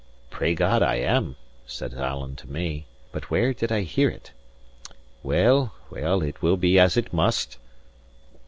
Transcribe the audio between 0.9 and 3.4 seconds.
am!" says Alan to me. "But